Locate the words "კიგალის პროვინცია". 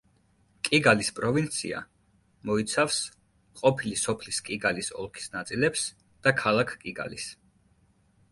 0.67-1.81